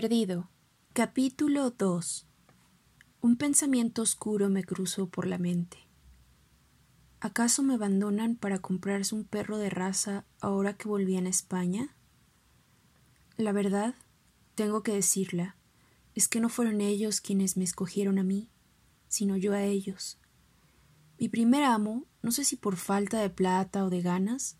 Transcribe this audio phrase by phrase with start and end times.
[0.00, 0.48] Perdido.
[0.94, 2.26] Capítulo 2.
[3.20, 5.76] Un pensamiento oscuro me cruzó por la mente.
[7.20, 11.94] ¿Acaso me abandonan para comprarse un perro de raza ahora que volvían a España?
[13.36, 13.94] La verdad,
[14.54, 15.56] tengo que decirla,
[16.14, 18.48] es que no fueron ellos quienes me escogieron a mí,
[19.06, 20.18] sino yo a ellos.
[21.18, 24.56] Mi primer amo, no sé si por falta de plata o de ganas,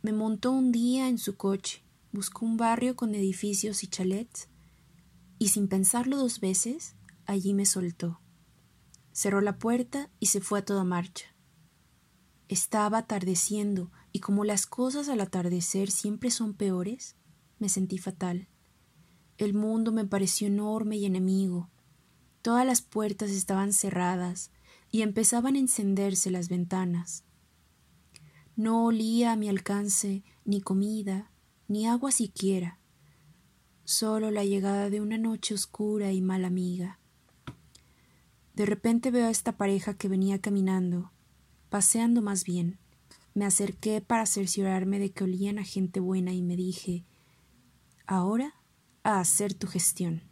[0.00, 4.48] me montó un día en su coche, buscó un barrio con edificios y chalets,
[5.38, 8.20] y sin pensarlo dos veces, allí me soltó.
[9.12, 11.26] Cerró la puerta y se fue a toda marcha.
[12.48, 17.16] Estaba atardeciendo, y como las cosas al atardecer siempre son peores,
[17.58, 18.48] me sentí fatal.
[19.38, 21.70] El mundo me pareció enorme y enemigo.
[22.42, 24.50] Todas las puertas estaban cerradas,
[24.90, 27.24] y empezaban a encenderse las ventanas.
[28.54, 31.32] No olía a mi alcance ni comida,
[31.66, 32.78] ni agua siquiera,
[33.84, 36.98] solo la llegada de una noche oscura y mala amiga.
[38.54, 41.12] De repente veo a esta pareja que venía caminando,
[41.68, 42.78] paseando más bien.
[43.34, 47.04] Me acerqué para cerciorarme de que olían a gente buena y me dije
[48.06, 48.54] Ahora
[49.02, 50.22] a hacer tu gestión.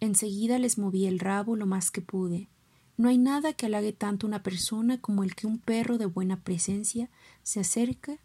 [0.00, 2.48] Enseguida les moví el rabo lo más que pude,
[2.98, 6.06] no hay nada que halague tanto a una persona como el que un perro de
[6.06, 7.10] buena presencia
[7.42, 8.18] se acerca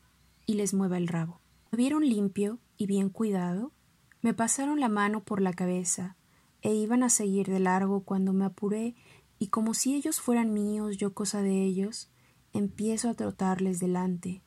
[0.46, 1.42] y les mueva el rabo.
[1.72, 3.74] Me vieron limpio y bien cuidado,
[4.22, 6.16] me pasaron la mano por la cabeza
[6.62, 8.96] e iban a seguir de largo cuando me apuré
[9.40, 12.12] y como si ellos fueran míos, yo cosa de ellos,
[12.54, 14.44] empiezo a trotarles delante,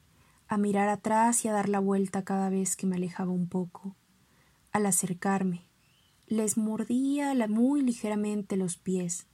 [0.47, 3.97] a mirar atrás y a dar la vuelta cada vez que me alejaba un poco.
[4.70, 5.69] Al acercarme,
[6.27, 9.27] les mordía muy ligeramente los pies,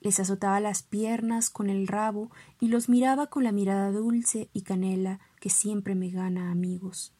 [0.00, 4.62] les azotaba las piernas con el rabo y los miraba con la mirada dulce y
[4.62, 7.14] canela que siempre me gana amigos.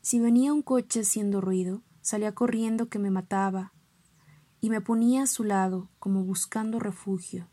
[0.00, 3.72] Si venía un coche haciendo ruido, salía corriendo que me mataba
[4.60, 7.48] y me ponía a su lado como buscando refugio.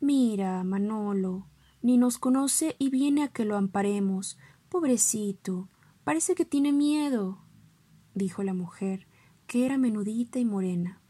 [0.00, 1.48] Mira, Manolo,
[1.82, 4.38] ni nos conoce y viene a que lo amparemos.
[4.68, 5.68] Pobrecito,
[6.04, 7.44] parece que tiene miedo,
[8.14, 9.06] dijo la mujer,
[9.46, 11.00] que era menudita y morena.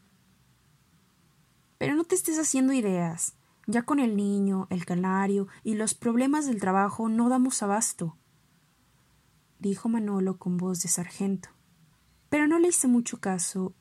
[1.79, 3.37] Pero no te estés haciendo ideas.
[3.67, 8.19] Ya con el niño, el canario y los problemas del trabajo no damos abasto,
[9.65, 11.49] dijo Manolo con voz de sargento.
[12.29, 13.75] Pero no le hice mucho caso.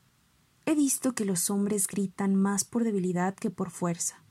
[0.66, 4.24] He visto que los hombres gritan más por debilidad que por fuerza.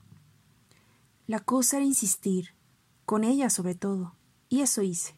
[1.27, 2.55] La cosa era insistir,
[3.05, 4.15] con ella sobre todo,
[4.49, 5.15] y eso hice.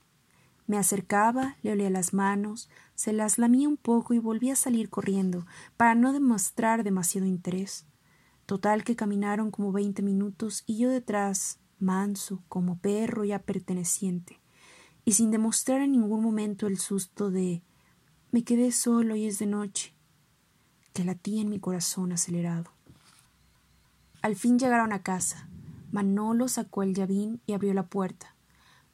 [0.68, 4.90] Me acercaba, le olía las manos, se las lamía un poco y volví a salir
[4.90, 5.46] corriendo,
[5.78, 7.86] para no demostrar demasiado interés.
[8.46, 14.42] Total que caminaron como veinte minutos y yo detrás, manso, como perro ya perteneciente,
[15.06, 17.64] y sin demostrar en ningún momento el susto de
[18.32, 19.94] me quedé solo y es de noche,
[20.92, 22.72] que latía en mi corazón acelerado.
[24.22, 25.48] Al fin llegaron a casa.
[25.92, 28.36] Manolo sacó el llavín y abrió la puerta.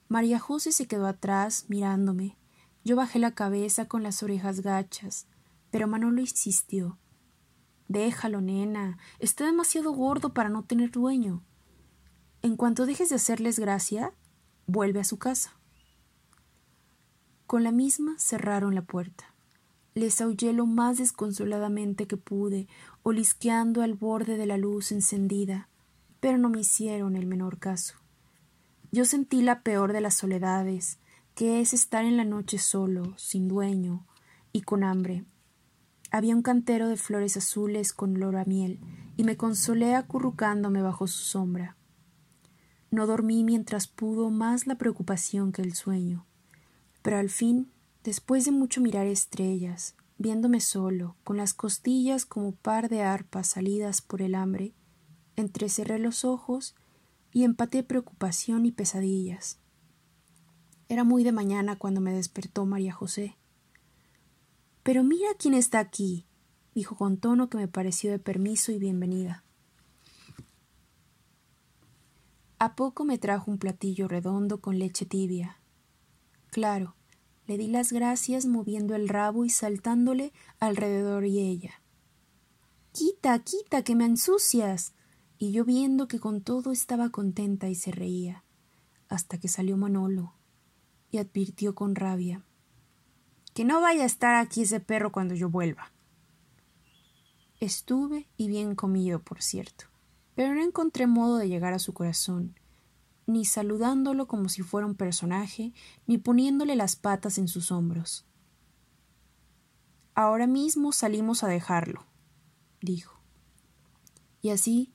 [0.09, 2.37] María José se quedó atrás, mirándome.
[2.83, 5.25] Yo bajé la cabeza con las orejas gachas,
[5.71, 6.99] pero Manolo insistió.
[7.87, 8.97] Déjalo, nena.
[9.19, 11.43] Está demasiado gordo para no tener dueño.
[12.41, 14.13] En cuanto dejes de hacerles gracia,
[14.67, 15.60] vuelve a su casa.
[17.51, 19.35] Con la misma cerraron la puerta.
[19.93, 22.69] Les aullé lo más desconsoladamente que pude,
[23.03, 25.67] olisqueando al borde de la luz encendida,
[26.21, 27.95] pero no me hicieron el menor caso.
[28.93, 30.97] Yo sentí la peor de las soledades,
[31.35, 34.05] que es estar en la noche solo, sin dueño
[34.53, 35.25] y con hambre,
[36.09, 38.79] había un cantero de flores azules con olor a miel,
[39.17, 41.75] y me consolé acurrucándome bajo su sombra.
[42.91, 46.25] No dormí mientras pudo más la preocupación que el sueño,
[47.01, 47.71] pero al fin,
[48.03, 54.01] después de mucho mirar estrellas, viéndome solo, con las costillas como par de arpas salidas
[54.01, 54.73] por el hambre,
[55.35, 56.75] entrecerré los ojos
[57.31, 59.57] y empaté preocupación y pesadillas.
[60.89, 63.37] Era muy de mañana cuando me despertó María José.
[64.83, 66.25] Pero mira quién está aquí,
[66.75, 69.43] dijo con tono que me pareció de permiso y bienvenida.
[72.59, 75.60] A poco me trajo un platillo redondo con leche tibia.
[76.51, 76.95] Claro,
[77.47, 81.81] le di las gracias moviendo el rabo y saltándole alrededor y ella.
[82.91, 84.93] Quita, quita, que me ensucias.
[85.39, 88.43] Y yo viendo que con todo estaba contenta y se reía,
[89.09, 90.35] hasta que salió Manolo
[91.09, 92.45] y advirtió con rabia
[93.53, 95.91] que no vaya a estar aquí ese perro cuando yo vuelva.
[97.59, 99.85] Estuve y bien comido, por cierto,
[100.35, 102.59] pero no encontré modo de llegar a su corazón,
[103.31, 105.73] ni saludándolo como si fuera un personaje,
[106.07, 108.25] ni poniéndole las patas en sus hombros.
[110.13, 112.05] Ahora mismo salimos a dejarlo,
[112.81, 113.19] dijo.
[114.41, 114.93] Y así,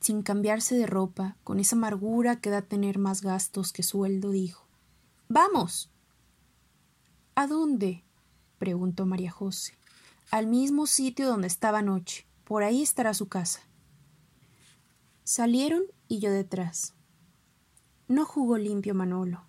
[0.00, 4.66] sin cambiarse de ropa, con esa amargura que da tener más gastos que sueldo, dijo
[5.28, 5.90] Vamos.
[7.34, 8.04] ¿A dónde?
[8.58, 9.72] preguntó María José.
[10.30, 12.26] Al mismo sitio donde estaba anoche.
[12.44, 13.60] Por ahí estará su casa.
[15.22, 16.93] Salieron y yo detrás.
[18.06, 19.44] No jugó limpio Manolo.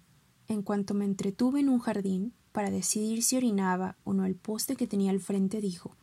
[0.47, 4.77] En cuanto me entretuve en un jardín para decidir si orinaba o no el poste
[4.77, 5.97] que tenía al frente, dijo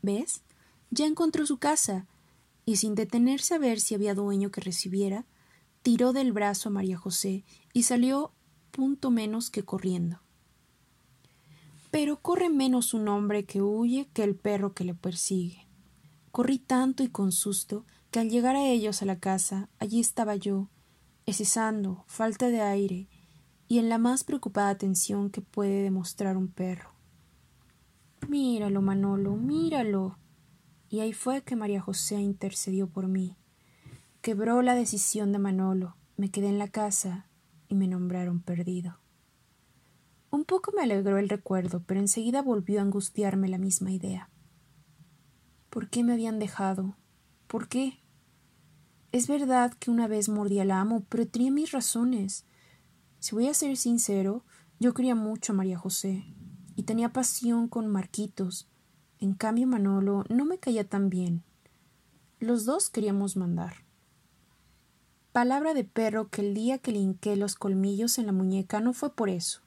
[0.00, 0.42] ¿Ves?
[0.90, 2.06] Ya encontró su casa.
[2.64, 5.26] Y sin detenerse a ver si había dueño que recibiera,
[5.82, 8.32] tiró del brazo a María José y salió
[8.70, 10.20] punto menos que corriendo.
[11.90, 15.66] Pero corre menos un hombre que huye que el perro que le persigue.
[16.30, 20.36] Corrí tanto y con susto que al llegar a ellos a la casa, allí estaba
[20.36, 20.68] yo,
[21.28, 23.06] escesando, falta de aire,
[23.68, 26.90] y en la más preocupada atención que puede demostrar un perro.
[28.26, 30.18] Míralo, Manolo, míralo.
[30.88, 33.36] Y ahí fue que María José intercedió por mí.
[34.22, 37.26] Quebró la decisión de Manolo, me quedé en la casa
[37.68, 38.98] y me nombraron perdido.
[40.30, 44.30] Un poco me alegró el recuerdo, pero enseguida volvió a angustiarme la misma idea.
[45.68, 46.96] ¿Por qué me habían dejado?
[47.46, 48.02] ¿Por qué?
[49.10, 52.44] Es verdad que una vez mordí al amo, pero tenía mis razones.
[53.20, 54.44] Si voy a ser sincero,
[54.78, 56.26] yo quería mucho a María José
[56.76, 58.68] y tenía pasión con Marquitos.
[59.18, 61.42] En cambio, Manolo no me caía tan bien.
[62.38, 63.76] Los dos queríamos mandar.
[65.32, 68.92] Palabra de perro que el día que le hinqué los colmillos en la muñeca no
[68.92, 69.62] fue por eso.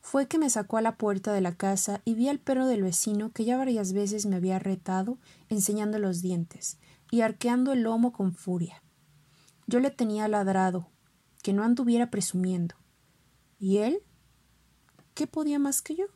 [0.00, 2.82] Fue que me sacó a la puerta de la casa y vi al perro del
[2.82, 5.18] vecino que ya varias veces me había retado
[5.48, 6.78] enseñando los dientes
[7.10, 8.82] y arqueando el lomo con furia.
[9.66, 10.90] Yo le tenía ladrado,
[11.42, 12.74] que no anduviera presumiendo.
[13.58, 14.02] ¿Y él?
[15.14, 16.06] ¿Qué podía más que yo?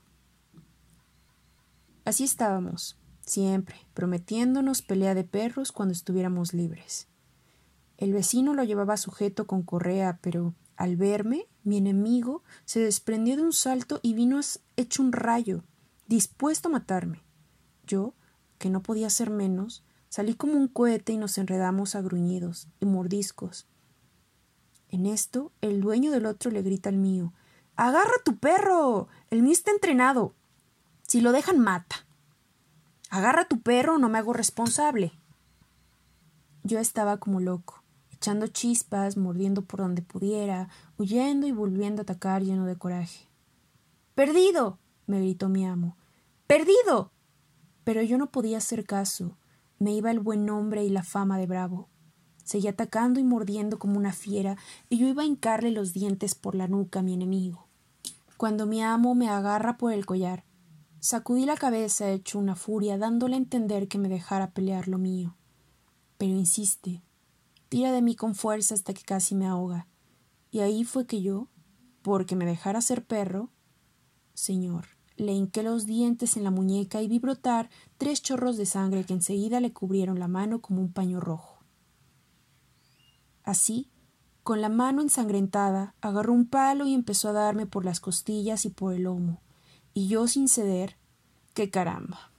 [2.05, 7.08] Así estábamos, siempre, prometiéndonos pelea de perros cuando estuviéramos libres.
[7.99, 13.43] El vecino lo llevaba sujeto con correa, pero al verme, mi enemigo se desprendió de
[13.43, 14.41] un salto y vino
[14.76, 15.64] hecho un rayo,
[16.06, 17.25] dispuesto a matarme.
[17.87, 18.14] Yo,
[18.58, 22.87] que no podía ser menos, salí como un cohete y nos enredamos a gruñidos y
[22.87, 23.66] mordiscos.
[24.90, 27.32] En esto, el dueño del otro le grita al mío
[27.78, 29.06] Agarra tu perro.
[29.31, 30.34] El mío está entrenado.
[31.06, 32.06] Si lo dejan, mata.
[33.08, 35.12] Agarra tu perro no me hago responsable.
[36.64, 40.69] Yo estaba como loco, echando chispas, mordiendo por donde pudiera,
[40.99, 43.28] huyendo y volviendo a atacar lleno de coraje.
[44.16, 44.81] Perdido.
[45.06, 45.96] me gritó mi amo.
[46.49, 47.12] Perdido.
[47.84, 49.37] Pero yo no podía hacer caso.
[49.78, 51.88] Me iba el buen nombre y la fama de bravo.
[52.44, 54.56] Seguía atacando y mordiendo como una fiera,
[54.88, 57.69] y yo iba a hincarle los dientes por la nuca a mi enemigo.
[58.36, 60.44] Cuando mi amo me agarra por el collar,
[61.00, 65.36] sacudí la cabeza hecho una furia, dándole a entender que me dejara pelear lo mío.
[66.16, 67.02] Pero insiste,
[67.69, 69.86] tira de mí con fuerza hasta que casi me ahoga.
[70.50, 71.48] Y ahí fue que yo,
[72.02, 73.50] porque me dejara ser perro,
[74.34, 74.86] señor,
[75.16, 79.12] le hinqué los dientes en la muñeca y vi brotar tres chorros de sangre que
[79.12, 81.58] enseguida le cubrieron la mano como un paño rojo.
[83.43, 83.90] Así,
[84.44, 88.70] con la mano ensangrentada, agarró un palo y empezó a darme por las costillas y
[88.70, 89.43] por el lomo.
[89.93, 90.96] Y yo sin ceder,
[91.55, 92.31] qué caramba.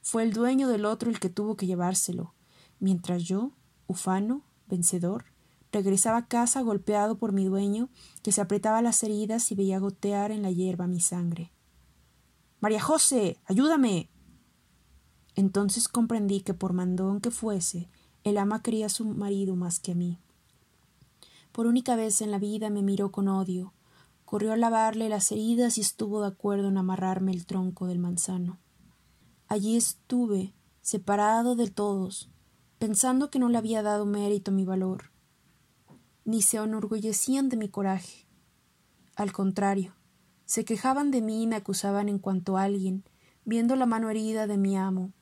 [0.00, 2.34] Fue el dueño del otro el que tuvo que llevárselo,
[2.80, 3.52] mientras yo,
[3.86, 5.26] ufano, vencedor,
[5.70, 7.90] regresaba a casa golpeado por mi dueño,
[8.22, 11.52] que se apretaba las heridas y veía gotear en la hierba mi sangre.
[12.60, 13.38] María José.
[13.44, 14.08] ayúdame.
[15.36, 17.88] Entonces comprendí que por mandón que fuese,
[18.22, 20.18] el ama quería a su marido más que a mí.
[21.52, 23.72] Por única vez en la vida me miró con odio,
[24.24, 28.58] corrió a lavarle las heridas y estuvo de acuerdo en amarrarme el tronco del manzano.
[29.46, 32.30] Allí estuve, separado de todos,
[32.78, 35.12] pensando que no le había dado mérito mi valor,
[36.24, 38.26] ni se enorgullecían de mi coraje.
[39.14, 39.94] Al contrario,
[40.46, 43.04] se quejaban de mí y me acusaban en cuanto alguien,
[43.44, 45.12] viendo la mano herida de mi amo,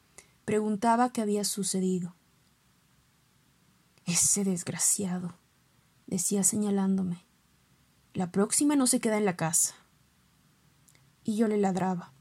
[0.45, 2.15] preguntaba qué había sucedido.
[4.05, 5.35] Ese desgraciado
[6.07, 7.25] decía señalándome.
[8.15, 9.75] La próxima no se queda en la casa.
[11.25, 12.13] Y yo le ladraba.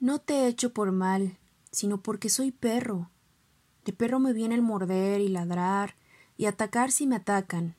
[0.00, 1.38] No te he hecho por mal,
[1.70, 3.10] sino porque soy perro.
[3.84, 5.94] De perro me viene el morder y ladrar
[6.36, 7.76] y atacar si me atacan.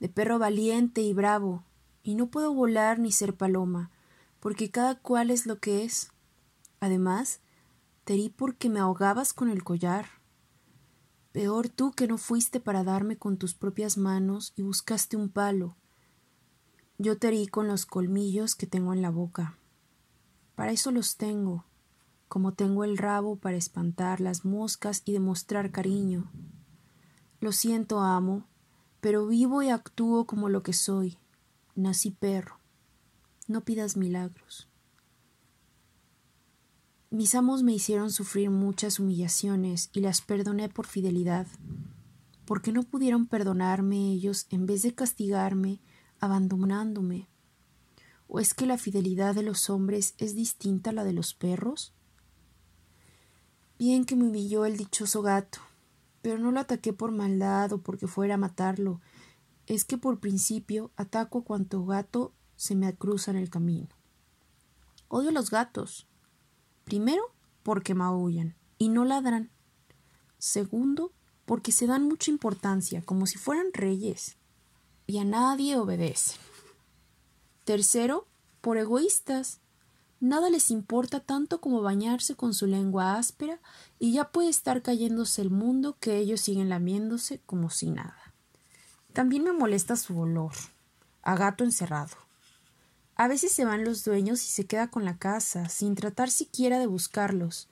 [0.00, 1.64] De perro valiente y bravo,
[2.02, 3.90] y no puedo volar ni ser paloma,
[4.40, 6.10] porque cada cual es lo que es.
[6.80, 7.40] Además,
[8.08, 10.06] te di porque me ahogabas con el collar.
[11.30, 15.76] Peor tú que no fuiste para darme con tus propias manos y buscaste un palo.
[16.96, 19.58] Yo te herí con los colmillos que tengo en la boca.
[20.54, 21.66] Para eso los tengo,
[22.28, 26.32] como tengo el rabo para espantar las moscas y demostrar cariño.
[27.40, 28.46] Lo siento, amo,
[29.02, 31.18] pero vivo y actúo como lo que soy.
[31.74, 32.58] Nací perro.
[33.48, 34.67] No pidas milagros.
[37.10, 41.46] Mis amos me hicieron sufrir muchas humillaciones y las perdoné por fidelidad.
[42.44, 45.80] ¿Por qué no pudieron perdonarme ellos en vez de castigarme,
[46.20, 47.26] abandonándome?
[48.28, 51.94] ¿O es que la fidelidad de los hombres es distinta a la de los perros?
[53.78, 55.60] Bien que me humilló el dichoso gato,
[56.20, 59.00] pero no lo ataqué por maldad o porque fuera a matarlo,
[59.66, 63.88] es que por principio ataco a cuanto gato se me cruza en el camino.
[65.08, 66.07] Odio a los gatos.
[66.88, 69.50] Primero, porque maullan y no ladran.
[70.38, 71.12] Segundo,
[71.44, 74.38] porque se dan mucha importancia, como si fueran reyes,
[75.06, 76.38] y a nadie obedecen.
[77.64, 78.26] Tercero,
[78.62, 79.60] por egoístas.
[80.18, 83.60] Nada les importa tanto como bañarse con su lengua áspera
[83.98, 88.32] y ya puede estar cayéndose el mundo que ellos siguen lamiéndose como si nada.
[89.12, 90.54] También me molesta su olor,
[91.20, 92.27] a gato encerrado.
[93.18, 96.78] A veces se van los dueños y se queda con la casa, sin tratar siquiera
[96.78, 97.68] de buscarlos.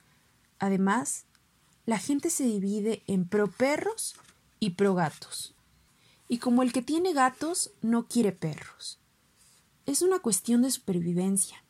[0.58, 1.24] Además,
[1.86, 4.16] la gente se divide en pro perros
[4.58, 5.54] y pro gatos.
[6.26, 8.98] Y como el que tiene gatos no quiere perros.
[9.86, 11.62] Es una cuestión de supervivencia.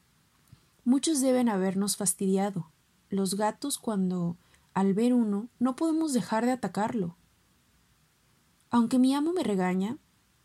[0.86, 2.70] Muchos deben habernos fastidiado.
[3.10, 4.38] Los gatos cuando,
[4.72, 7.18] al ver uno, no podemos dejar de atacarlo.
[8.70, 9.98] Aunque mi amo me regaña,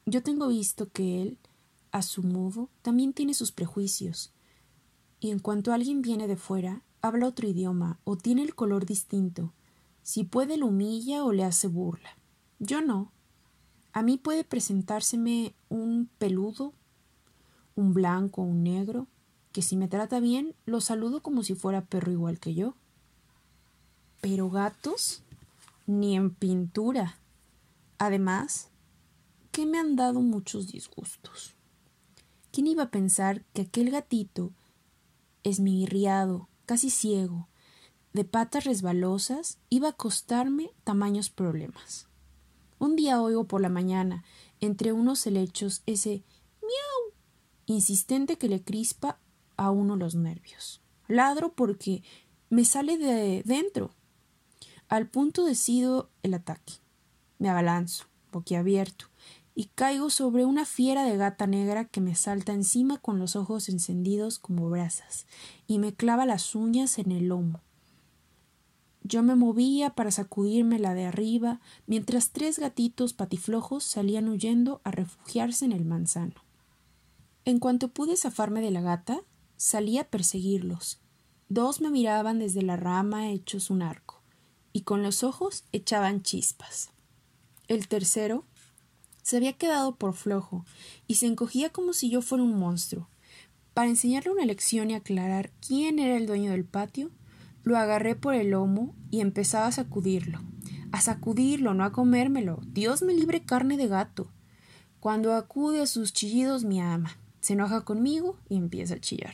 [0.05, 1.37] yo tengo visto que él
[1.91, 4.31] a su modo, también tiene sus prejuicios.
[5.19, 9.53] Y en cuanto alguien viene de fuera, habla otro idioma o tiene el color distinto.
[10.03, 12.17] Si puede lo humilla o le hace burla.
[12.59, 13.11] Yo no.
[13.93, 16.73] A mí puede presentárseme un peludo,
[17.75, 19.07] un blanco, un negro,
[19.51, 22.75] que si me trata bien, lo saludo como si fuera perro igual que yo.
[24.21, 25.23] Pero gatos,
[25.87, 27.17] ni en pintura.
[27.97, 28.69] Además,
[29.51, 31.55] que me han dado muchos disgustos.
[32.51, 34.51] ¿Quién iba a pensar que aquel gatito,
[35.43, 37.47] esmirriado, casi ciego,
[38.11, 42.07] de patas resbalosas, iba a costarme tamaños problemas?
[42.77, 44.25] Un día oigo por la mañana,
[44.59, 46.23] entre unos helechos, ese
[46.61, 47.13] miau
[47.67, 49.17] insistente que le crispa
[49.55, 50.81] a uno los nervios.
[51.07, 52.03] Ladro porque
[52.49, 53.91] me sale de dentro.
[54.89, 56.73] Al punto decido el ataque.
[57.39, 59.10] Me abalanzo, boquiabierto,
[59.53, 63.69] y caigo sobre una fiera de gata negra que me salta encima con los ojos
[63.69, 65.25] encendidos como brasas
[65.67, 67.61] y me clava las uñas en el lomo.
[69.03, 74.91] Yo me movía para sacudirme la de arriba, mientras tres gatitos patiflojos salían huyendo a
[74.91, 76.35] refugiarse en el manzano.
[77.43, 79.21] En cuanto pude zafarme de la gata,
[79.57, 81.01] salí a perseguirlos.
[81.49, 84.21] Dos me miraban desde la rama hechos un arco,
[84.71, 86.91] y con los ojos echaban chispas.
[87.67, 88.45] El tercero
[89.21, 90.65] se había quedado por flojo
[91.07, 93.09] y se encogía como si yo fuera un monstruo.
[93.73, 97.11] Para enseñarle una lección y aclarar quién era el dueño del patio,
[97.63, 100.39] lo agarré por el lomo y empezaba a sacudirlo.
[100.91, 102.59] A sacudirlo, no a comérmelo.
[102.65, 104.29] Dios me libre carne de gato.
[104.99, 109.33] Cuando acude a sus chillidos mi ama, se enoja conmigo y empieza a chillar.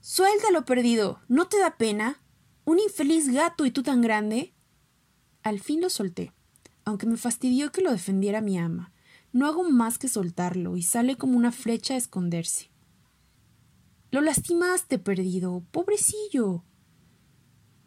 [0.00, 1.20] Suéltalo, perdido.
[1.28, 2.20] ¿No te da pena?
[2.64, 4.52] Un infeliz gato y tú tan grande.
[5.42, 6.32] Al fin lo solté,
[6.84, 8.92] aunque me fastidió que lo defendiera mi ama.
[9.34, 12.70] No hago más que soltarlo y sale como una flecha a esconderse.
[14.12, 16.62] Lo lastimaste, perdido, pobrecillo.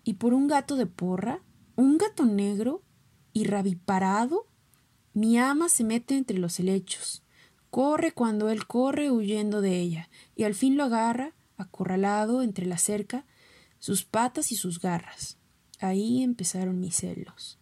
[0.04, 1.42] Y por un gato de porra,
[1.78, 2.84] un gato negro
[3.32, 4.48] y rabiparado,
[5.14, 7.24] mi ama se mete entre los helechos.
[7.70, 12.78] Corre cuando él corre huyendo de ella, y al fin lo agarra, acorralado entre la
[12.78, 13.26] cerca,
[13.80, 15.38] sus patas y sus garras.
[15.80, 17.58] Ahí empezaron mis celos.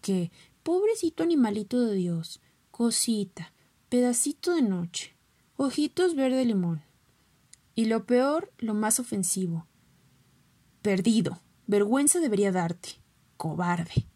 [0.00, 0.32] Que,
[0.64, 2.40] pobrecito animalito de Dios,
[2.78, 3.52] cosita,
[3.88, 5.16] pedacito de noche,
[5.56, 6.80] ojitos verde limón.
[7.74, 9.66] Y lo peor, lo más ofensivo.
[10.80, 11.40] Perdido.
[11.66, 12.90] Vergüenza debería darte.
[13.36, 14.06] Cobarde.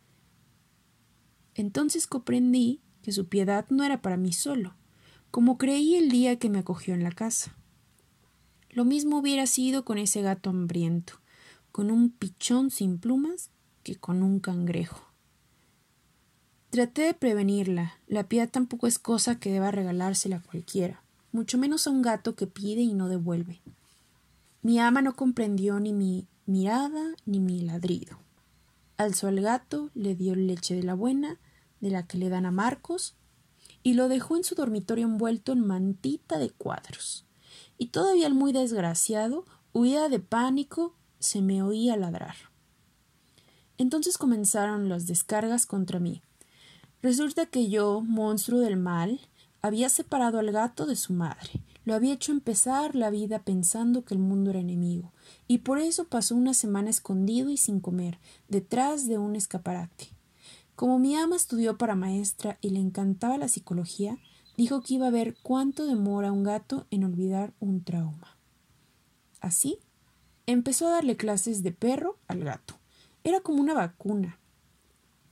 [1.56, 4.76] Entonces comprendí que su piedad no era para mí solo,
[5.32, 7.56] como creí el día que me acogió en la casa.
[8.70, 11.14] Lo mismo hubiera sido con ese gato hambriento,
[11.72, 13.50] con un pichón sin plumas
[13.82, 15.11] que con un cangrejo.
[16.72, 17.98] Traté de prevenirla.
[18.06, 22.34] La piedad tampoco es cosa que deba regalársela a cualquiera, mucho menos a un gato
[22.34, 23.60] que pide y no devuelve.
[24.62, 28.16] Mi ama no comprendió ni mi mirada ni mi ladrido.
[28.96, 31.38] Alzó al gato, le dio leche de la buena,
[31.82, 33.16] de la que le dan a Marcos,
[33.82, 37.26] y lo dejó en su dormitorio envuelto en mantita de cuadros.
[37.76, 42.36] Y todavía el muy desgraciado Huida de pánico, se me oía ladrar.
[43.76, 46.22] Entonces comenzaron las descargas contra mí.
[47.02, 49.20] Resulta que yo, monstruo del mal,
[49.60, 54.14] había separado al gato de su madre, lo había hecho empezar la vida pensando que
[54.14, 55.12] el mundo era enemigo,
[55.48, 58.18] y por eso pasó una semana escondido y sin comer,
[58.48, 60.10] detrás de un escaparate.
[60.76, 64.18] Como mi ama estudió para maestra y le encantaba la psicología,
[64.56, 68.36] dijo que iba a ver cuánto demora un gato en olvidar un trauma.
[69.40, 69.78] Así,
[70.46, 72.74] empezó a darle clases de perro al gato.
[73.24, 74.38] Era como una vacuna.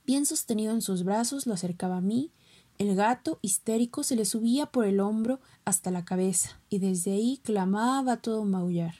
[0.05, 2.31] Bien sostenido en sus brazos, lo acercaba a mí.
[2.77, 7.39] El gato, histérico, se le subía por el hombro hasta la cabeza, y desde ahí
[7.43, 8.95] clamaba todo maullar.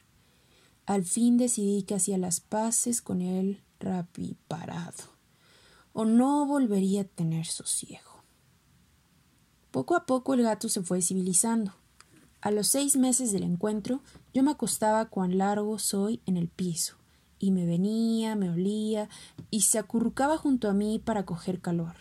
[0.85, 5.03] Al fin decidí que hacía las paces con él rapiparado,
[5.93, 8.23] o no volvería a tener sosiego.
[9.71, 11.73] Poco a poco el gato se fue civilizando.
[12.41, 14.01] A los seis meses del encuentro,
[14.33, 16.97] yo me acostaba cuán largo soy en el piso,
[17.41, 19.09] y me venía, me olía,
[19.49, 21.95] y se acurrucaba junto a mí para coger calor.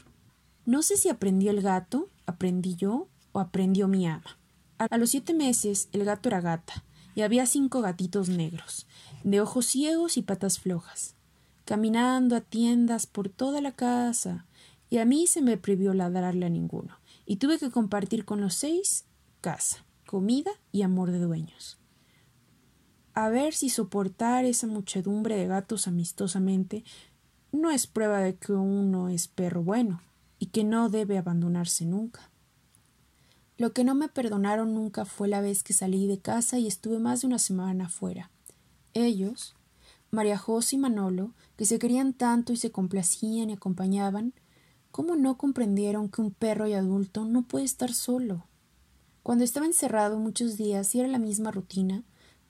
[0.66, 4.38] No sé si aprendió el gato, aprendí yo, o aprendió mi ama.
[4.78, 8.86] A los siete meses el gato era gata, y había cinco gatitos negros,
[9.24, 11.16] de ojos ciegos y patas flojas,
[11.64, 14.46] caminando a tiendas por toda la casa,
[14.90, 18.54] y a mí se me prohibió ladrarle a ninguno, y tuve que compartir con los
[18.54, 19.06] seis
[19.40, 21.79] casa comida y amor de dueños.
[23.20, 26.84] A ver si soportar esa muchedumbre de gatos amistosamente
[27.52, 30.00] no es prueba de que uno es perro bueno
[30.38, 32.30] y que no debe abandonarse nunca.
[33.58, 36.98] Lo que no me perdonaron nunca fue la vez que salí de casa y estuve
[36.98, 38.30] más de una semana fuera.
[38.94, 39.54] Ellos,
[40.10, 44.32] María José y Manolo, que se querían tanto y se complacían y acompañaban,
[44.90, 48.46] ¿cómo no comprendieron que un perro y adulto no puede estar solo?
[49.22, 52.02] Cuando estaba encerrado muchos días y era la misma rutina,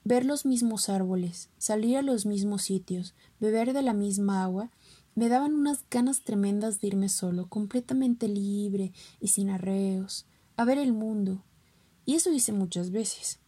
[0.05, 4.71] ver los mismos árboles, salir a los mismos sitios, beber de la misma agua,
[5.15, 10.79] me daban unas ganas tremendas de irme solo, completamente libre y sin arreos, a ver
[10.79, 11.43] el mundo.
[12.07, 13.39] Y eso hice muchas veces.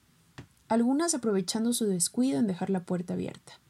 [0.69, 3.61] Algunas aprovechando su descuido en dejar la puerta abierta.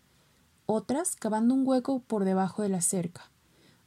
[0.66, 3.30] Otras cavando un hueco por debajo de la cerca.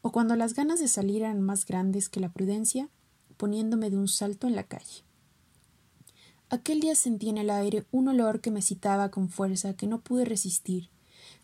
[0.01, 2.89] O cuando las ganas de salir eran más grandes que la prudencia,
[3.37, 5.04] poniéndome de un salto en la calle.
[6.55, 9.99] Aquel día sentí en el aire un olor que me citaba con fuerza que no
[9.99, 10.89] pude resistir.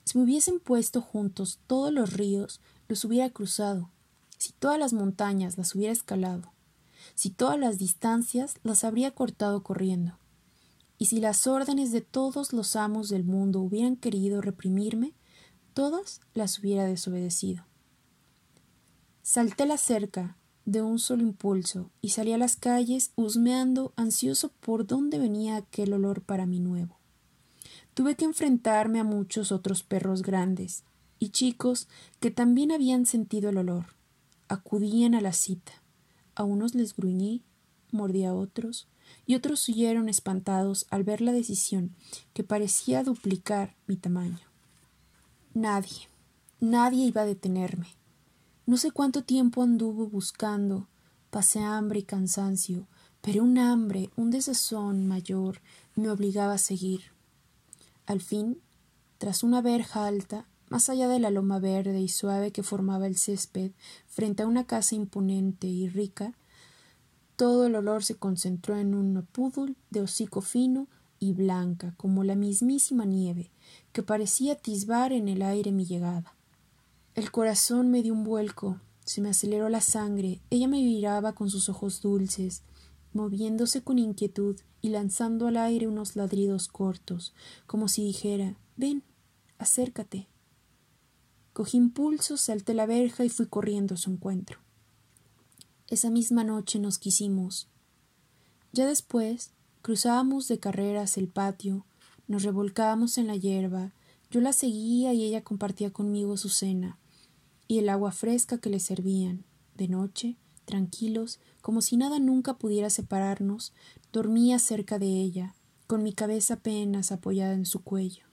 [0.05, 3.89] Si me hubiesen puesto juntos todos los ríos, los hubiera cruzado,
[4.37, 6.53] si todas las montañas las hubiera escalado,
[7.13, 10.17] si todas las distancias las habría cortado corriendo,
[10.97, 15.13] y si las órdenes de todos los amos del mundo hubieran querido reprimirme,
[15.73, 17.65] todas las hubiera desobedecido.
[19.23, 20.37] Salté la cerca,
[20.71, 25.93] de un solo impulso y salí a las calles husmeando, ansioso por dónde venía aquel
[25.93, 26.97] olor para mí nuevo.
[27.93, 30.83] Tuve que enfrentarme a muchos otros perros grandes
[31.19, 31.87] y chicos
[32.19, 33.87] que también habían sentido el olor.
[34.47, 35.73] Acudían a la cita.
[36.35, 37.43] A unos les gruñí,
[37.91, 38.87] mordí a otros,
[39.25, 41.93] y otros huyeron espantados al ver la decisión
[42.33, 44.39] que parecía duplicar mi tamaño.
[45.53, 46.07] Nadie,
[46.61, 47.87] nadie iba a detenerme.
[48.71, 50.87] No sé cuánto tiempo anduvo buscando,
[51.29, 52.87] pasé hambre y cansancio,
[53.19, 55.59] pero un hambre, un desazón mayor
[55.97, 57.01] me obligaba a seguir.
[58.05, 58.61] Al fin,
[59.17, 63.17] tras una verja alta, más allá de la loma verde y suave que formaba el
[63.17, 63.71] césped,
[64.07, 66.33] frente a una casa imponente y rica,
[67.35, 70.87] todo el olor se concentró en un púdul de hocico fino
[71.19, 73.51] y blanca como la mismísima nieve,
[73.91, 76.35] que parecía atisbar en el aire mi llegada.
[77.13, 81.49] El corazón me dio un vuelco, se me aceleró la sangre, ella me miraba con
[81.49, 82.63] sus ojos dulces,
[83.11, 87.33] moviéndose con inquietud y lanzando al aire unos ladridos cortos,
[87.67, 89.03] como si dijera Ven,
[89.57, 90.29] acércate.
[91.51, 94.59] Cogí impulso, salté la verja y fui corriendo a su encuentro.
[95.89, 97.67] Esa misma noche nos quisimos.
[98.71, 101.85] Ya después cruzábamos de carreras el patio,
[102.29, 103.91] nos revolcábamos en la hierba,
[104.29, 106.97] yo la seguía y ella compartía conmigo su cena
[107.71, 109.45] y el agua fresca que le servían.
[109.75, 113.71] De noche, tranquilos, como si nada nunca pudiera separarnos,
[114.11, 115.55] dormía cerca de ella,
[115.87, 118.25] con mi cabeza apenas apoyada en su cuello.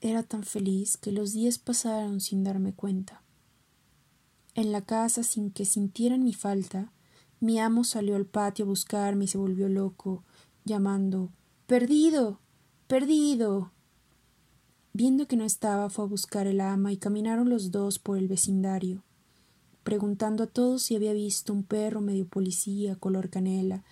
[0.00, 3.24] Era tan feliz que los días pasaron sin darme cuenta.
[4.54, 6.92] En la casa, sin que sintieran mi falta,
[7.40, 10.22] mi amo salió al patio a buscarme y se volvió loco,
[10.64, 11.32] llamando
[11.66, 12.38] Perdido.
[12.86, 13.71] Perdido.
[14.92, 18.28] Viendo que no estaba, fue a buscar el ama y caminaron los dos por el
[18.28, 19.02] vecindario,
[19.82, 23.84] preguntando a todos si había visto un perro medio policía, color canela,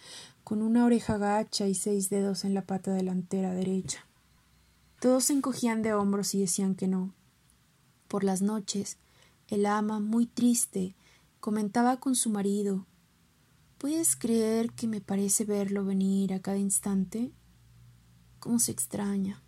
[0.44, 4.06] con una oreja gacha y seis dedos en la pata delantera derecha.
[5.00, 7.14] Todos se encogían de hombros y decían que no.
[8.08, 8.98] Por las noches,
[9.48, 10.94] el ama, muy triste,
[11.40, 12.86] comentaba con su marido
[13.80, 17.32] ¿Puedes creer que me parece verlo venir a cada instante?
[18.38, 19.42] ¿Cómo se extraña?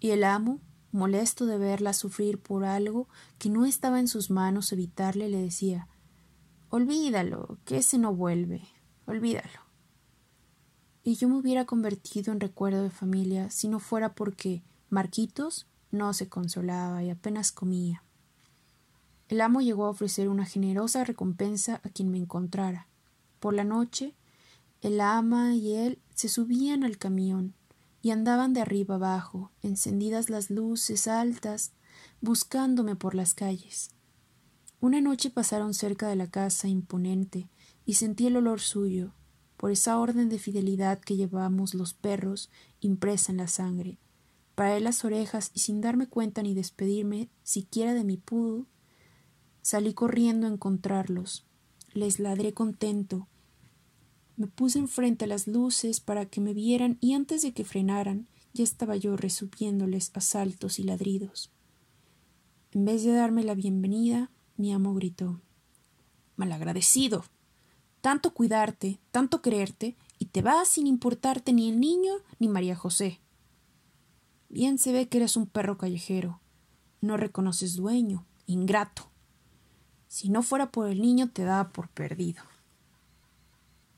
[0.00, 0.60] Y el amo,
[0.92, 3.08] molesto de verla sufrir por algo
[3.38, 5.88] que no estaba en sus manos evitarle, le decía
[6.70, 8.62] Olvídalo, que ese no vuelve,
[9.06, 9.60] olvídalo.
[11.02, 16.12] Y yo me hubiera convertido en recuerdo de familia si no fuera porque Marquitos no
[16.14, 18.04] se consolaba y apenas comía.
[19.28, 22.88] El amo llegó a ofrecer una generosa recompensa a quien me encontrara.
[23.38, 24.14] Por la noche,
[24.80, 27.54] el ama y él se subían al camión
[28.02, 31.72] y andaban de arriba abajo, encendidas las luces altas,
[32.20, 33.90] buscándome por las calles.
[34.80, 37.50] Una noche pasaron cerca de la casa imponente
[37.84, 39.12] y sentí el olor suyo,
[39.56, 43.98] por esa orden de fidelidad que llevamos los perros impresa en la sangre.
[44.54, 48.66] Paré las orejas y sin darme cuenta ni despedirme siquiera de mi pudo,
[49.60, 51.46] salí corriendo a encontrarlos.
[51.92, 53.28] Les ladré contento,
[54.40, 58.26] me puse enfrente a las luces para que me vieran y antes de que frenaran
[58.54, 61.50] ya estaba yo resubiéndoles a saltos y ladridos.
[62.72, 65.42] En vez de darme la bienvenida, mi amo gritó
[66.36, 67.22] Malagradecido.
[68.00, 73.20] Tanto cuidarte, tanto quererte, y te vas sin importarte ni el niño ni María José.
[74.48, 76.40] Bien se ve que eres un perro callejero.
[77.02, 79.10] No reconoces dueño, ingrato.
[80.08, 82.49] Si no fuera por el niño te daba por perdido.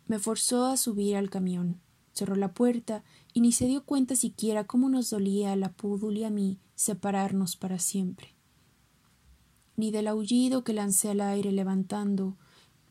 [0.06, 1.80] Me forzó a subir al camión,
[2.12, 6.18] cerró la puerta y ni se dio cuenta siquiera cómo nos dolía a la púdul
[6.18, 8.34] y a mí separarnos para siempre.
[9.76, 12.36] Ni del aullido que lancé al aire levantando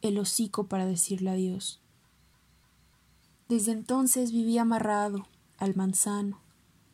[0.02, 1.80] el hocico para decirle adiós.
[3.48, 6.40] Desde entonces vivía amarrado al manzano.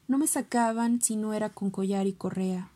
[0.08, 2.71] No me sacaban si no era con collar y correa.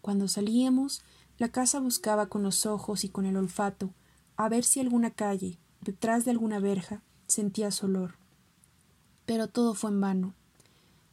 [0.00, 1.02] Cuando salíamos,
[1.38, 3.94] la casa buscaba con los ojos y con el olfato
[4.36, 8.16] a ver si alguna calle, detrás de alguna verja, sentía su olor.
[9.26, 10.34] Pero todo fue en vano.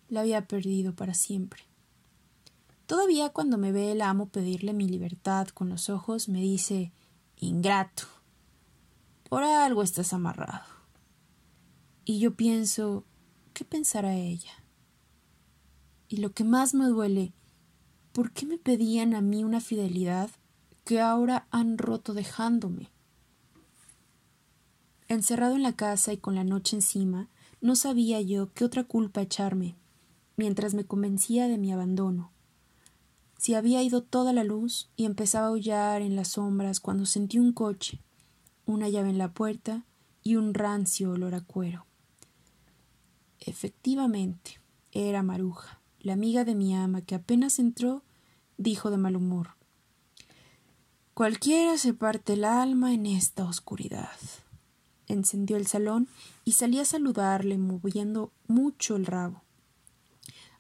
[0.09, 1.63] La había perdido para siempre.
[2.85, 6.91] Todavía cuando me ve el amo pedirle mi libertad con los ojos, me dice
[7.37, 8.03] Ingrato.
[9.29, 10.65] Por algo estás amarrado.
[12.05, 13.03] Y yo pienso
[13.53, 14.51] ¿qué pensará ella?
[16.07, 17.33] Y lo que más me duele,
[18.11, 20.29] ¿por qué me pedían a mí una fidelidad
[20.83, 22.91] que ahora han roto dejándome?
[25.07, 27.29] Encerrado en la casa y con la noche encima,
[27.61, 29.75] no sabía yo qué otra culpa echarme,
[30.35, 32.31] mientras me convencía de mi abandono.
[33.37, 37.37] Si había ido toda la luz y empezaba a aullar en las sombras cuando sentí
[37.37, 38.01] un coche,
[38.65, 39.85] una llave en la puerta
[40.23, 41.85] y un rancio olor a cuero.
[43.39, 44.59] Efectivamente,
[44.91, 48.01] era Maruja, la amiga de mi ama, que apenas entró,
[48.57, 49.49] dijo de mal humor
[51.13, 54.09] Cualquiera se parte el alma en esta oscuridad
[55.07, 56.07] encendió el salón
[56.43, 59.43] y salí a saludarle moviendo mucho el rabo.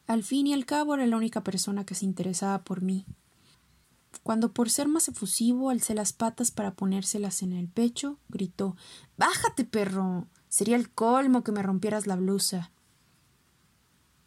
[0.07, 3.05] Al fin y al cabo era la única persona que se interesaba por mí.
[4.23, 8.75] Cuando por ser más efusivo alcé las patas para ponérselas en el pecho, gritó
[9.17, 10.27] Bájate, perro.
[10.47, 12.71] Sería el colmo que me rompieras la blusa.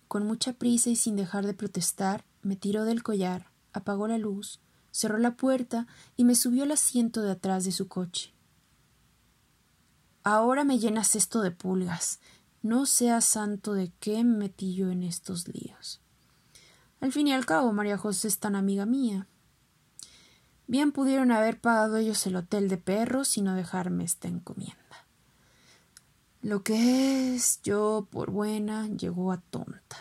[0.09, 4.61] Con mucha prisa y sin dejar de protestar, me tiró del collar, apagó la luz,
[4.91, 8.33] cerró la puerta y me subió al asiento de atrás de su coche.
[10.31, 12.21] Ahora me llenas esto de pulgas.
[12.61, 16.03] No seas santo de qué me metí yo en estos líos.
[17.01, 19.27] Al fin y al cabo, María José es tan amiga mía.
[20.67, 25.07] Bien pudieron haber pagado ellos el hotel de perros y no dejarme esta encomienda.
[26.43, 29.97] Lo que es yo, por buena, llegó a tonta.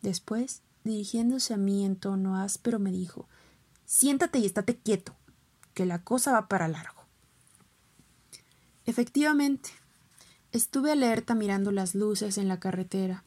[0.00, 3.28] Después, dirigiéndose a mí en tono áspero, me dijo
[3.84, 5.14] Siéntate y estate quieto,
[5.74, 6.99] que la cosa va para largo.
[8.86, 9.70] Efectivamente,
[10.52, 13.24] estuve alerta mirando las luces en la carretera,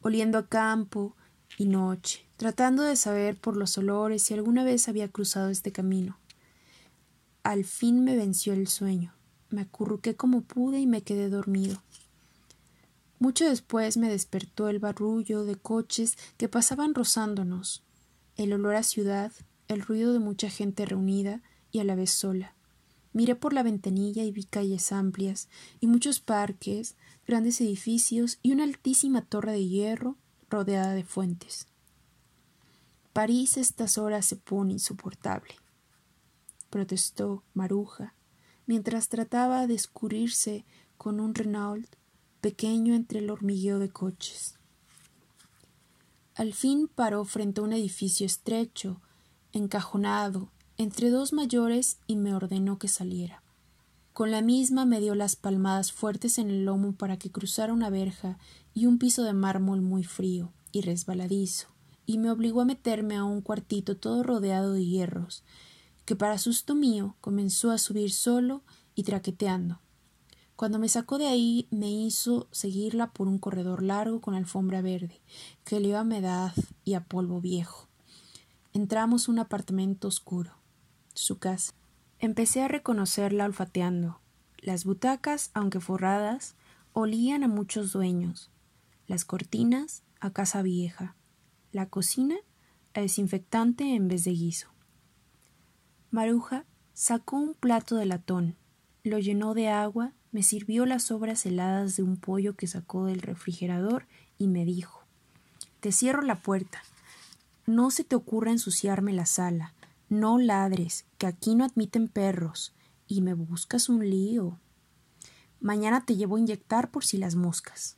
[0.00, 1.14] oliendo a campo
[1.58, 6.18] y noche, tratando de saber por los olores si alguna vez había cruzado este camino.
[7.42, 9.14] Al fin me venció el sueño.
[9.50, 11.82] Me acurruqué como pude y me quedé dormido.
[13.18, 17.84] Mucho después me despertó el barullo de coches que pasaban rozándonos,
[18.36, 19.32] el olor a ciudad,
[19.68, 22.54] el ruido de mucha gente reunida y a la vez sola.
[23.12, 25.48] Miré por la ventanilla y vi calles amplias
[25.80, 26.96] y muchos parques,
[27.26, 30.16] grandes edificios y una altísima torre de hierro
[30.48, 31.66] rodeada de fuentes.
[33.12, 35.54] París a estas horas se pone insoportable,
[36.70, 38.14] protestó Maruja,
[38.66, 40.64] mientras trataba de escurrirse
[40.96, 41.86] con un Renault
[42.40, 44.54] pequeño entre el hormigueo de coches.
[46.34, 49.02] Al fin paró frente a un edificio estrecho,
[49.52, 53.42] encajonado, entre dos mayores y me ordenó que saliera.
[54.12, 57.88] Con la misma me dio las palmadas fuertes en el lomo para que cruzara una
[57.88, 58.38] verja
[58.74, 61.68] y un piso de mármol muy frío y resbaladizo,
[62.04, 65.44] y me obligó a meterme a un cuartito todo rodeado de hierros,
[66.04, 68.62] que para susto mío comenzó a subir solo
[68.94, 69.80] y traqueteando.
[70.56, 75.20] Cuando me sacó de ahí me hizo seguirla por un corredor largo con alfombra verde,
[75.64, 76.52] que le a humedad
[76.84, 77.88] y a polvo viejo.
[78.74, 80.52] Entramos un apartamento oscuro,
[81.14, 81.72] su casa.
[82.18, 84.20] Empecé a reconocerla olfateando.
[84.58, 86.54] Las butacas, aunque forradas,
[86.92, 88.50] olían a muchos dueños.
[89.06, 91.16] Las cortinas a casa vieja.
[91.72, 92.36] La cocina
[92.94, 94.68] a desinfectante en vez de guiso.
[96.10, 98.56] Maruja sacó un plato de latón,
[99.04, 103.20] lo llenó de agua, me sirvió las sobras heladas de un pollo que sacó del
[103.20, 104.06] refrigerador
[104.38, 105.02] y me dijo
[105.80, 106.82] Te cierro la puerta.
[107.66, 109.74] No se te ocurra ensuciarme la sala.
[110.12, 112.74] No ladres, que aquí no admiten perros.
[113.06, 114.58] Y me buscas un lío.
[115.58, 117.96] Mañana te llevo a inyectar por si las moscas.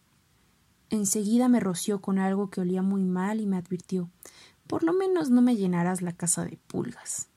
[0.91, 4.11] Enseguida me roció con algo que olía muy mal y me advirtió
[4.69, 7.31] Por lo menos no me llenarás la casa de pulgas.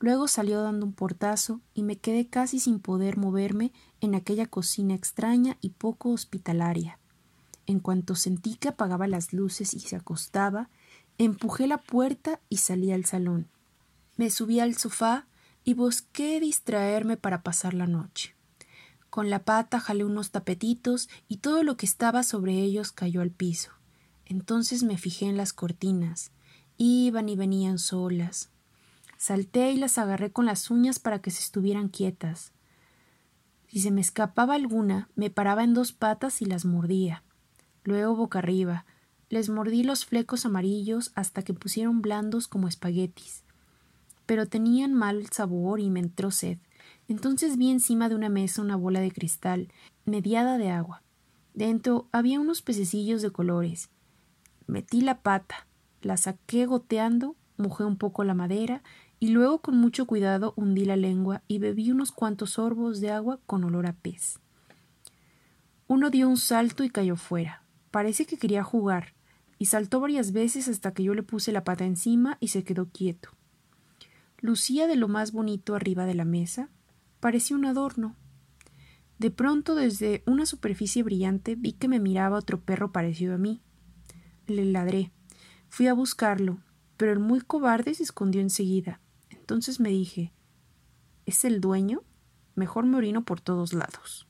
[0.00, 4.96] Luego salió dando un portazo y me quedé casi sin poder moverme en aquella cocina
[4.96, 6.98] extraña y poco hospitalaria.
[7.66, 10.70] En cuanto sentí que apagaba las luces y se acostaba,
[11.18, 13.48] empujé la puerta y salí al salón.
[14.16, 15.26] Me subí al sofá
[15.64, 18.34] y busqué distraerme para pasar la noche.
[19.10, 23.30] Con la pata jalé unos tapetitos y todo lo que estaba sobre ellos cayó al
[23.30, 23.72] piso.
[24.24, 26.32] Entonces me fijé en las cortinas.
[26.76, 28.50] Iban y venían solas,
[29.18, 32.52] Salté y las agarré con las uñas para que se estuvieran quietas.
[33.66, 37.24] Si se me escapaba alguna, me paraba en dos patas y las mordía.
[37.82, 38.86] Luego boca arriba.
[39.30, 43.44] Les mordí los flecos amarillos hasta que pusieron blandos como espaguetis.
[44.24, 46.58] Pero tenían mal sabor y me entró sed.
[47.08, 49.68] Entonces vi encima de una mesa una bola de cristal,
[50.04, 51.02] mediada de agua.
[51.54, 53.90] Dentro había unos pececillos de colores.
[54.66, 55.66] Metí la pata,
[56.02, 58.82] la saqué goteando, mojé un poco la madera
[59.20, 63.40] y luego con mucho cuidado hundí la lengua y bebí unos cuantos sorbos de agua
[63.46, 64.38] con olor a pez.
[65.86, 67.62] Uno dio un salto y cayó fuera.
[67.90, 69.14] Parece que quería jugar,
[69.58, 72.90] y saltó varias veces hasta que yo le puse la pata encima y se quedó
[72.90, 73.30] quieto.
[74.40, 76.70] Lucía de lo más bonito arriba de la mesa.
[77.18, 78.14] Parecía un adorno.
[79.18, 83.60] De pronto, desde una superficie brillante, vi que me miraba otro perro parecido a mí.
[84.46, 85.10] Le ladré.
[85.68, 86.58] Fui a buscarlo,
[86.96, 89.00] pero el muy cobarde se escondió enseguida.
[89.30, 90.32] Entonces me dije
[91.26, 92.04] ¿Es el dueño?
[92.54, 94.28] Mejor me orino por todos lados.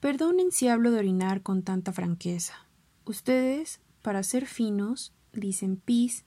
[0.00, 2.54] Perdonen si hablo de orinar con tanta franqueza.
[3.04, 6.26] Ustedes, para ser finos, dicen pis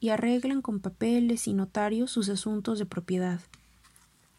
[0.00, 3.38] y arreglan con papeles y notarios sus asuntos de propiedad.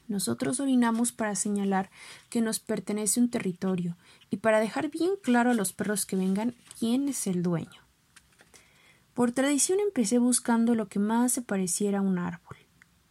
[0.07, 1.91] Nosotros orinamos para señalar
[2.31, 3.95] que nos pertenece un territorio
[4.31, 7.79] y para dejar bien claro a los perros que vengan quién es el dueño.
[9.13, 12.57] Por tradición empecé buscando lo que más se pareciera a un árbol.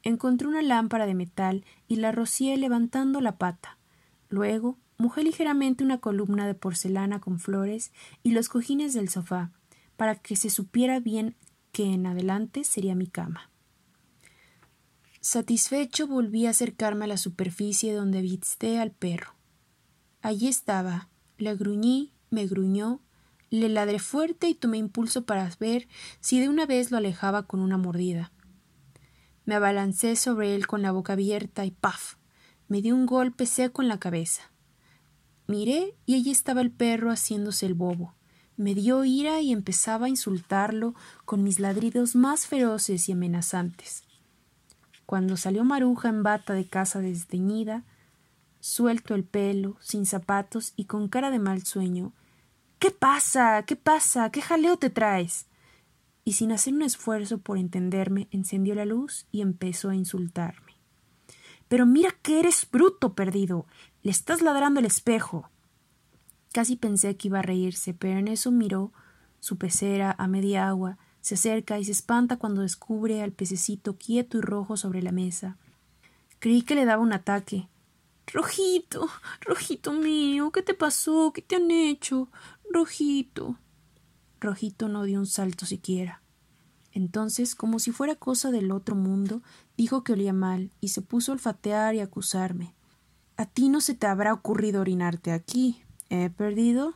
[0.03, 3.79] Encontré una lámpara de metal y la rocié levantando la pata.
[4.29, 7.93] Luego mojé ligeramente una columna de porcelana con flores
[8.25, 9.53] y los cojines del sofá,
[9.99, 11.35] para que se supiera bien
[11.73, 13.51] que en adelante sería mi cama.
[15.21, 19.35] Satisfecho volví a acercarme a la superficie donde visté al perro.
[20.23, 21.09] Allí estaba.
[21.37, 23.01] Le gruñí, me gruñó,
[23.51, 25.89] le ladré fuerte y tomé impulso para ver
[26.21, 28.31] si de una vez lo alejaba con una mordida.
[29.47, 32.15] Me abalancé sobre él con la boca abierta y ¡paf!
[32.69, 34.53] me dio un golpe seco en la cabeza.
[35.49, 38.15] Miré y allí estaba el perro haciéndose el bobo.
[38.59, 40.95] Me dio ira y empezaba a insultarlo
[41.25, 44.03] con mis ladridos más feroces y amenazantes.
[45.07, 47.85] Cuando salió Maruja en bata de casa desdeñida,
[48.61, 52.13] suelto el pelo, sin zapatos y con cara de mal sueño,
[52.79, 53.65] ¿Qué pasa?
[53.65, 54.31] ¿Qué pasa?
[54.31, 55.47] ¿Qué jaleo te traes?
[56.25, 60.75] Y sin hacer un esfuerzo por entenderme, encendió la luz y empezó a insultarme.
[61.67, 63.67] Pero mira que eres bruto perdido.
[64.03, 65.51] Le estás ladrando el espejo.
[66.53, 68.93] Casi pensé que iba a reírse, pero en eso miró
[69.41, 74.39] su pecera a media agua, se acerca y se espanta cuando descubre al pececito quieto
[74.39, 75.57] y rojo sobre la mesa.
[76.39, 77.69] Creí que le daba un ataque.
[78.27, 79.09] Rojito,
[79.41, 81.33] rojito mío, ¿qué te pasó?
[81.33, 82.29] ¿Qué te han hecho?
[82.71, 83.59] Rojito.
[84.41, 86.23] Rojito no dio un salto siquiera.
[86.93, 89.43] Entonces, como si fuera cosa del otro mundo,
[89.77, 92.75] dijo que olía mal y se puso a olfatear y acusarme.
[93.37, 95.83] A ti no se te habrá ocurrido orinarte aquí.
[96.11, 96.95] ¿He perdido?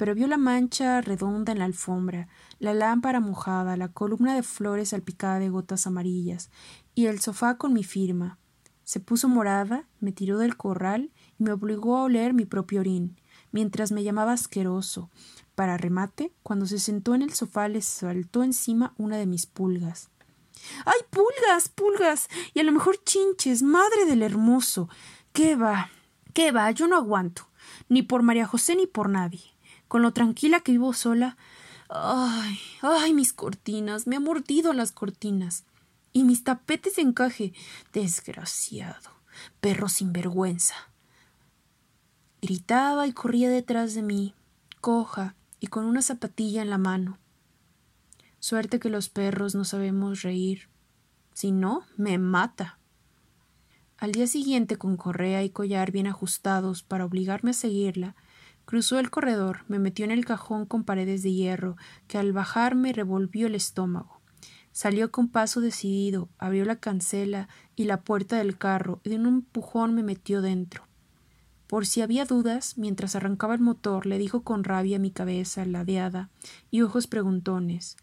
[0.00, 2.26] pero vio la mancha redonda en la alfombra,
[2.58, 6.48] la lámpara mojada, la columna de flores salpicada de gotas amarillas,
[6.94, 8.38] y el sofá con mi firma.
[8.82, 13.20] Se puso morada, me tiró del corral y me obligó a oler mi propio orín,
[13.52, 15.10] mientras me llamaba asqueroso.
[15.54, 20.08] Para remate, cuando se sentó en el sofá le saltó encima una de mis pulgas.
[20.86, 22.28] ¡Ay, pulgas, pulgas!
[22.54, 24.88] Y a lo mejor chinches, madre del hermoso.
[25.34, 25.90] ¿Qué va?
[26.32, 26.70] ¿Qué va?
[26.70, 27.49] Yo no aguanto.
[27.90, 29.42] Ni por María José ni por nadie.
[29.88, 31.36] Con lo tranquila que vivo sola.
[31.90, 34.06] Ay, ay, mis cortinas.
[34.06, 35.64] Me ha mordido las cortinas.
[36.12, 37.52] Y mis tapetes encaje.
[37.92, 39.10] Desgraciado.
[39.60, 40.74] Perro sin vergüenza.
[42.40, 44.34] Gritaba y corría detrás de mí,
[44.80, 47.18] coja y con una zapatilla en la mano.
[48.38, 50.68] Suerte que los perros no sabemos reír.
[51.34, 52.79] Si no, me mata.
[54.00, 58.16] Al día siguiente, con correa y collar bien ajustados para obligarme a seguirla,
[58.64, 61.76] cruzó el corredor, me metió en el cajón con paredes de hierro,
[62.08, 64.22] que al bajar me revolvió el estómago.
[64.72, 69.26] Salió con paso decidido, abrió la cancela y la puerta del carro, y de un
[69.26, 70.84] empujón me metió dentro.
[71.66, 76.30] Por si había dudas, mientras arrancaba el motor, le dijo con rabia mi cabeza ladeada
[76.70, 77.98] y ojos preguntones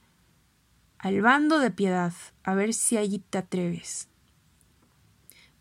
[0.99, 4.09] al bando de piedad, a ver si allí te atreves.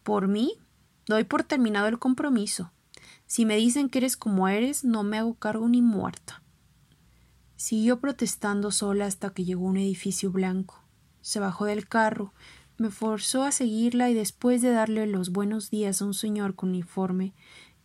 [0.06, 0.52] Por mí,
[1.08, 2.70] doy por terminado el compromiso.
[3.26, 6.44] Si me dicen que eres como eres, no me hago cargo ni muerta.
[7.56, 10.80] Siguió protestando sola hasta que llegó un edificio blanco.
[11.22, 12.32] Se bajó del carro,
[12.78, 16.68] me forzó a seguirla y después de darle los buenos días a un señor con
[16.68, 17.34] uniforme,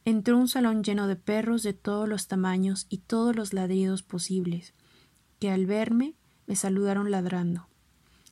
[0.05, 4.75] entró un salón lleno de perros de todos los tamaños y todos los ladridos posibles,
[5.39, 6.13] que al verme
[6.45, 7.67] me saludaron ladrando.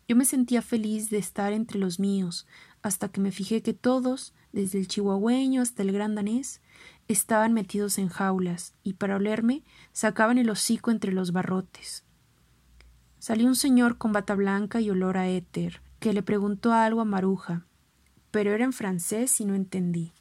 [0.10, 2.47] Yo me sentía feliz de estar entre los míos,
[2.82, 6.62] hasta que me fijé que todos, desde el chihuahueño hasta el gran danés,
[7.08, 12.04] estaban metidos en jaulas, y para olerme sacaban el hocico entre los barrotes.
[13.20, 17.06] Salió un señor con bata blanca y olor a éter, que le preguntó algo a
[17.06, 17.65] Maruja,
[18.32, 20.13] pero era en francés y no entendí.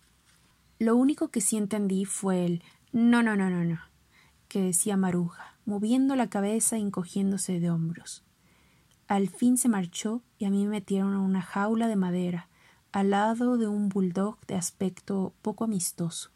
[0.78, 3.80] Lo único que sí entendí fue el no, no, no, no, no,
[4.48, 8.24] que decía Maruja moviendo la cabeza e encogiéndose de hombros.
[9.08, 12.50] Al fin se marchó y a mí me metieron a una jaula de madera,
[12.92, 16.30] al lado de un bulldog de aspecto poco amistoso.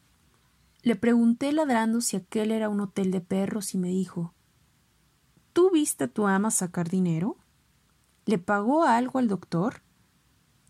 [0.83, 4.35] Le pregunté ladrando si aquel era un hotel de perros y me dijo
[5.53, 7.37] ¿Tú viste a tu ama sacar dinero?
[8.25, 9.83] ¿Le pagó algo al doctor?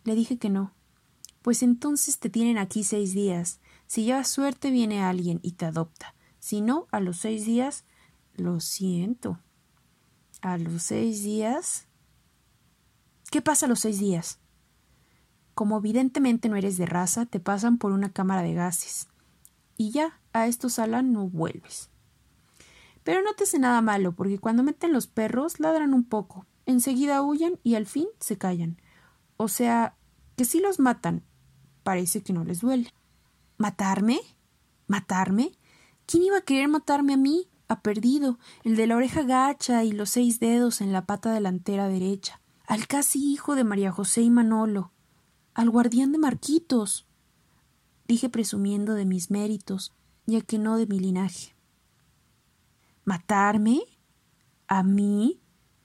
[0.02, 0.74] Le dije que no.
[1.40, 3.60] Pues entonces te tienen aquí seis días.
[3.86, 6.16] Si llevas suerte viene alguien y te adopta.
[6.40, 7.84] Si no, a los seis días
[8.34, 9.38] lo siento.
[10.40, 11.86] A los seis días.
[13.32, 14.40] ¿Qué pasa a los seis días?
[15.54, 19.08] Como evidentemente no eres de raza, te pasan por una cámara de gases.
[19.78, 21.88] Y ya, a esto sala no vuelves.
[23.04, 27.22] Pero no te hace nada malo, porque cuando meten los perros ladran un poco, enseguida
[27.22, 28.76] huyen y al fin se callan.
[29.38, 29.96] O sea,
[30.36, 31.24] que si los matan,
[31.84, 32.92] parece que no les duele.
[33.56, 34.20] ¿Matarme?
[34.88, 35.52] ¿Matarme?
[36.04, 37.48] ¿Quién iba a querer matarme a mí?
[37.80, 42.40] perdido, el de la oreja gacha y los seis dedos en la pata delantera derecha,
[42.72, 44.92] al casi hijo de María José y Manolo,
[45.52, 47.06] al guardián de Marquitos.
[48.08, 49.92] Dije presumiendo de mis méritos,
[50.24, 51.54] ya que no de mi linaje.
[53.04, 53.82] ¿Matarme?
[54.68, 55.42] ¿A mí?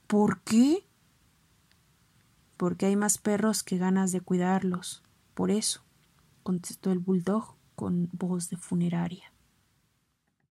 [0.08, 0.88] ¿Por qué?
[2.56, 5.04] Porque hay más perros que ganas de cuidarlos.
[5.34, 5.84] Por eso,
[6.41, 9.26] contestó el bulldog con voz de funeraria.